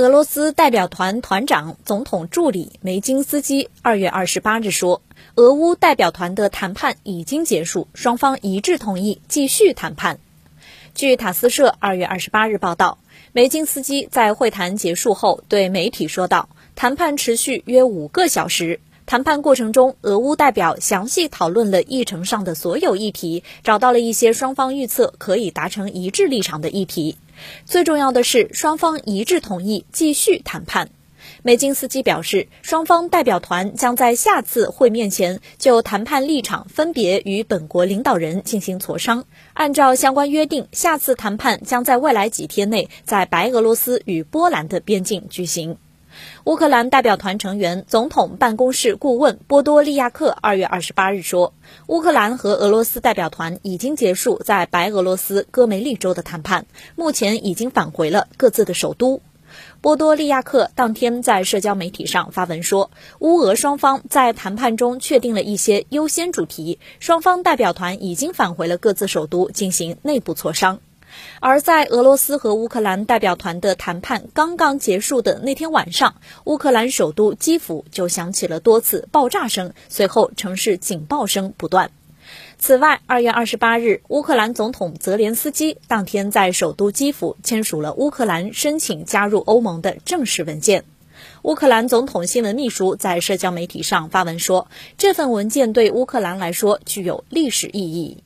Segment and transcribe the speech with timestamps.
[0.00, 5.02] 俄罗斯代表团团长、总统助理梅金斯基二月二十八日说，
[5.34, 10.18] 俄乌代表团的谈判已经结束，双方一致同意继续谈判。
[10.94, 12.96] 据塔斯社二月二十八日报道，
[13.32, 18.80] 梅金斯基在会谈结束后对媒体说道：“谈判持续约五个小时。
[19.04, 27.18] 谈判过程中，俄乌代表详细讨论了议程上的所有议题，找到了一些双方预测可以达成一致立场的议题。”
[27.64, 30.90] 最重要的是，双方一致同意继续谈判。
[31.42, 39.24] 美金斯基表示，双方代表团将在下次会面前就谈判立场分别与本国领导人进行磋商。
[39.52, 45.76] 按照相关约定，下次谈判将在未来几天内在白俄罗斯与波兰的边境举行。
[46.44, 51.54] 乌克兰代表团成员、总统办公室顾问波多利亚克二月二十八日说，
[51.86, 59.20] 乌克兰和俄罗斯代表团已经结束在白俄罗斯戈梅利州的谈判，目前已经返回了各自的首都。
[59.80, 70.78] 波多利亚克当天在社交媒体上发文说，乌俄双方在谈判中确定了一些优先主题，双方代表团已经返回了各自首都进行内部磋商。
[71.40, 81.90] 而在俄罗斯和乌克兰代表团的谈判刚刚结束的那天晚上，乌克兰首都基辅就响起了多次爆炸声，随后城市警报声不断。
[82.58, 90.84] 此外，二月二十八日，乌克兰总统泽连斯基当天在首都基辅签署了乌克兰申请加入欧盟的正式文件。
[91.42, 98.22] 乌克兰总统新闻秘书在社交媒体上发文说，这份文件对乌克兰来说具有历史意义。